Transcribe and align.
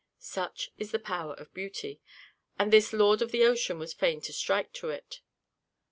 Such 0.17 0.71
is 0.79 0.89
the 0.89 0.97
power 0.97 1.35
of 1.35 1.53
beauty, 1.53 2.01
that 2.57 2.71
this 2.71 2.91
lord 2.91 3.21
of 3.21 3.29
the 3.31 3.43
ocean 3.45 3.77
was 3.77 3.93
fain 3.93 4.19
to 4.21 4.33
strike 4.33 4.73
to 4.73 4.89
it. 4.89 5.21